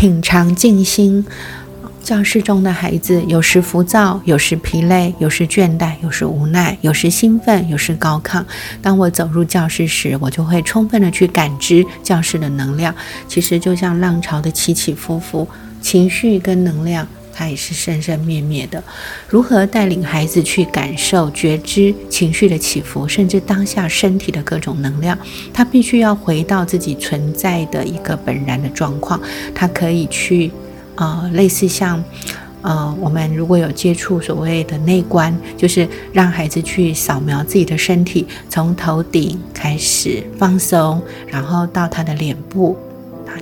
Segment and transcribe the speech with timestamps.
[0.00, 1.22] 品尝静心。
[2.02, 8.42] 教室中的孩子有时浮躁，有时疲累，有时倦怠，有时无奈，有时兴奋，有时高亢。
[8.80, 12.94] 当我走入教室时，我就会充分的去感知教室的能量。
[13.28, 15.46] 其实就像浪潮的起起伏伏，
[15.82, 18.82] 情绪跟能量，它也是生生灭灭的。
[19.28, 25.18] 如何带领孩子去感受、觉知情绪的起伏，甚至当下身体的各种能量？
[25.52, 29.20] 他必须要回到自己存在的一个本然的状况，
[29.54, 30.50] 他可以去。
[30.96, 32.04] 呃，类似像，
[32.60, 42.76] 呃，我们如果有接触所谓的内观，就是让孩子去扫描自己的身体，从头顶开始放松，然后到他的脸部、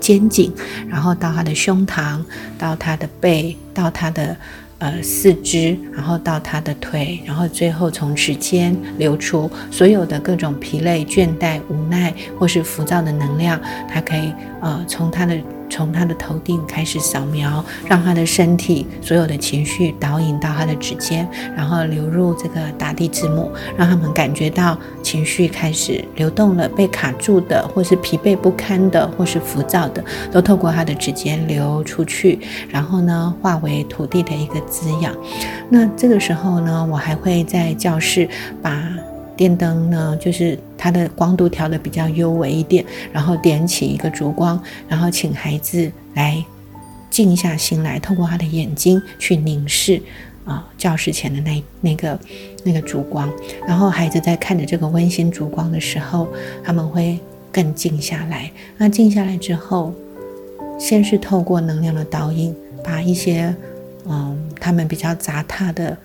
[0.00, 0.52] 肩颈，
[0.88, 2.22] 然后到他的胸膛，
[2.58, 4.36] 到他的背，到他的
[4.78, 13.60] 呃四肢，然后到他的腿，然后最后从指尖流出所有的各种疲累、倦怠、无奈或是浮躁的能量，
[13.92, 15.36] 他可以呃从他的。
[15.68, 35.14] 从他的头顶开始扫描，让他的身体所有的情绪导引到他的指尖，然后流入这个打地字母，让他们感觉到情绪开始流动了，被卡住的，或是疲惫不堪的，或是浮躁的，都透过他的指尖流出去，然后呢，化为土地的一个滋养。
[35.68, 38.28] 那这个时候呢，我还会在教室
[38.62, 38.82] 把。
[39.36, 46.40] 电灯呢，就是它的光度调的比较幽微一点，然后点起一个烛光，然后请孩子来
[47.10, 50.00] 静下心来，透过他的眼睛去凝视
[50.44, 52.16] 啊教室前的那那个
[52.62, 53.28] 那个烛光，
[53.66, 56.28] 然后孩子在看着这个温馨烛光的时候，
[56.62, 57.18] 他们会
[57.50, 58.48] 更静下来。
[58.78, 59.92] 那静下来之后，
[60.78, 63.52] 先是透过能量的导引，把一些
[64.06, 65.98] 嗯他们比较杂沓的。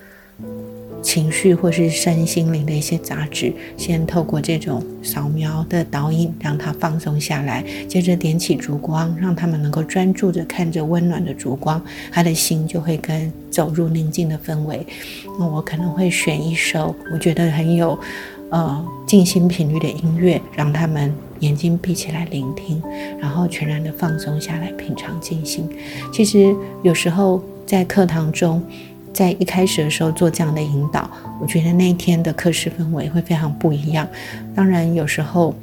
[1.02, 7.64] 情绪或是身心灵的一些杂质，先透过这种扫描的导引，让它放松下来。
[7.88, 14.86] 接着点起烛光，让他们能够专注着看着温暖的烛光，他的心就会跟走入宁静的氛围。
[15.38, 17.98] 那我可能会选一首我觉得很有
[18.50, 22.80] 呃静心频率的音乐，让他们眼睛闭起来聆听，
[23.20, 25.68] 然后全然的放松下来，品尝静心。
[26.12, 26.54] 其实
[26.84, 28.62] 有时候在课堂中。
[29.12, 31.08] 在一开始的时候做这样的引导，
[31.40, 34.06] 我觉得那一天的课室氛围会非常不一样。
[34.54, 35.54] 当然，有时候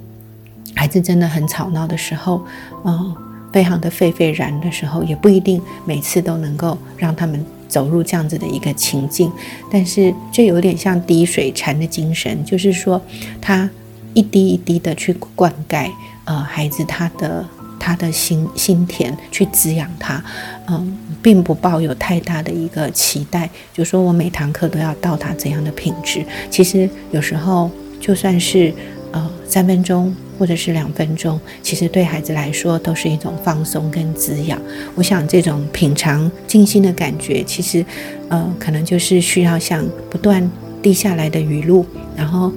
[0.76, 2.46] 孩子真的很吵闹的时候，
[2.84, 3.16] 嗯，
[3.52, 9.32] 非常的沸沸然的时候，也不一定每次都能够让他们走入这样子的一个情境。
[9.72, 13.02] 但是，这有点像滴水禅的精神，就是说，
[13.42, 13.70] 他
[14.14, 15.90] 一滴一滴的去灌溉，
[16.26, 17.46] 呃，孩子他的。
[17.80, 20.24] 他的心心田去滋养他，
[20.68, 26.24] 嗯，并不抱有太大的一个期待，就说我每堂课都要到达怎样的品质。
[26.52, 28.74] 其实有时候就算是
[29.12, 34.60] 呃三分钟或者是两分钟，其实对孩子来说都是一种放松跟滋养。
[34.96, 37.86] 我想这种品尝静心的感觉，其实
[38.28, 40.50] 呃可能就是需要像不断
[40.82, 41.86] 滴下来的雨露，
[42.16, 42.52] 然后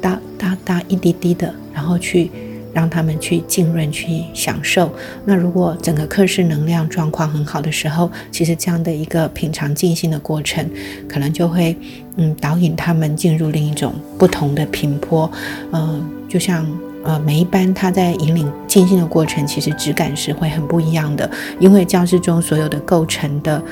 [0.00, 2.30] 哒哒哒一滴滴的，然后去。
[2.74, 4.92] 让他们去浸润、去享受。
[5.24, 10.68] 那如果整个课室能量状况很好的时候，其实这样的一个品尝静心的过程，
[11.08, 11.74] 可能就会
[12.16, 15.30] 嗯导引他们进入另一种不同的频波。
[15.72, 16.66] 嗯，就像
[17.04, 21.30] 呃每一班他在引领静心的过程，其实质感是会很不一样的，
[21.60, 23.62] 因为教室中所有的构成的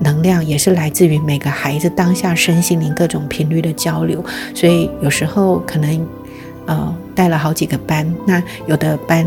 [0.00, 4.22] 能量也是来自于每个孩子当下身心灵各种频率的交流，
[4.54, 6.06] 所以有时候可能。
[6.70, 9.26] 呃，带了好几个班，那有的班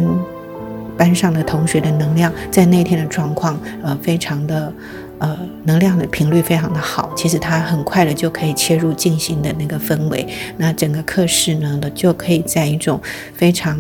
[0.98, 4.72] 班上的同学的能量在那天的状况，呃，非常的
[5.20, 12.98] 呃，能量的频率非常的好，其实他很快的就可以切入静心的那个氛围，那整个课室呢，就可以在一种
[13.36, 13.78] 非常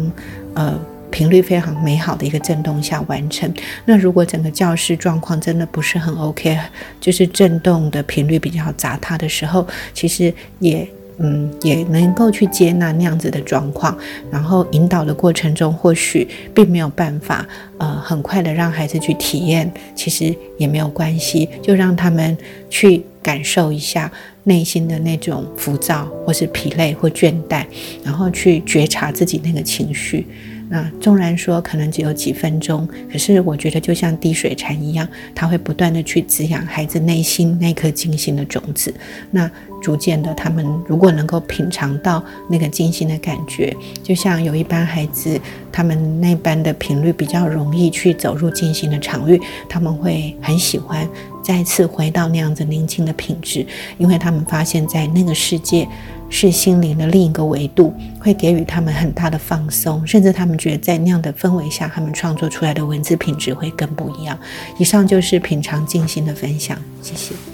[0.56, 0.78] 呃
[1.09, 3.50] 频率非常美好的一个震动下完成。
[3.86, 6.60] 那如果整个教室状况真的不是很 OK，
[7.00, 10.86] 就是震动的频率比较杂沓的时候，其实也。
[11.24, 13.98] 嗯，也能够去接纳那样子的状况，
[14.30, 17.48] 然后引导的过程中，或许并没有办法，
[17.78, 22.38] 呃，很快的让孩子去体验，其实也没有关系，就让他们
[22.70, 24.12] 去感受一下
[24.44, 27.66] 内心的那种浮躁，或是疲累或倦怠，
[28.04, 30.28] 然后去觉察自己那个情绪。
[30.69, 38.94] 那纵然说可能只有几分钟，可是我觉得就像滴水禅一样，它会不断的去滋养孩子内心那颗静心的种子。
[39.31, 39.50] 那
[39.81, 45.39] 逐渐的，他们如果能够品尝到那个静心的感觉，就像有一班孩子，
[45.71, 51.07] 他们那班的频率比较容易去走入静心的场域，他们会很喜欢
[51.44, 53.66] 再次回到那样子宁静的品质，
[53.98, 55.88] 因为他们发现，在那个世界
[56.30, 64.38] 是心灵的另一个维度，会给予他们很大的放松，甚至他们觉得在那样的氛围下，他们创作出来的文字品质会更不一样。
[64.78, 67.52] 以上就是品尝静心的分享，谢谢。